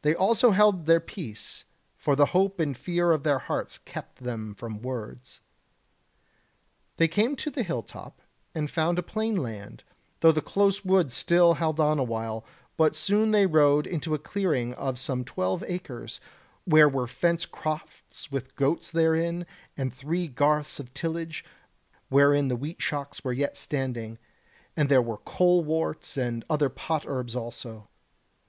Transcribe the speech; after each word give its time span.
They 0.00 0.12
also 0.12 0.50
held 0.50 0.86
their 0.86 0.98
peace; 0.98 1.62
for 1.96 2.16
the 2.16 2.26
hope 2.34 2.58
and 2.58 2.76
fear 2.76 3.12
of 3.12 3.22
their 3.22 3.38
hearts 3.38 3.78
kept 3.78 4.24
them 4.24 4.54
from 4.56 4.82
words. 4.82 5.40
They 6.96 7.06
came 7.06 7.36
to 7.36 7.48
the 7.48 7.62
hill 7.62 7.84
top, 7.84 8.22
and 8.56 8.68
found 8.68 8.98
a 8.98 9.04
plain 9.04 9.36
land, 9.36 9.84
though 10.18 10.32
the 10.32 10.40
close 10.42 10.84
wood 10.84 11.12
still 11.12 11.54
held 11.54 11.78
on 11.78 12.00
a 12.00 12.02
while; 12.02 12.44
but 12.76 12.96
soon 12.96 13.30
they 13.30 13.46
rode 13.46 13.86
into 13.86 14.14
a 14.14 14.18
clearing 14.18 14.74
of 14.74 14.98
some 14.98 15.24
twelve 15.24 15.62
acres, 15.68 16.18
where 16.64 16.88
were 16.88 17.06
fenced 17.06 17.52
crofts 17.52 18.32
with 18.32 18.56
goats 18.56 18.90
therein, 18.90 19.46
and 19.76 19.94
three 19.94 20.26
garths 20.26 20.80
of 20.80 20.92
tillage, 20.92 21.44
wherein 22.08 22.48
the 22.48 22.56
wheat 22.56 22.82
shocks 22.82 23.22
were 23.22 23.32
yet 23.32 23.56
standing, 23.56 24.18
and 24.76 24.88
there 24.88 25.00
were 25.00 25.18
coleworts 25.18 26.16
and 26.16 26.44
other 26.50 26.68
pot 26.68 27.04
herbs 27.06 27.36
also. 27.36 27.86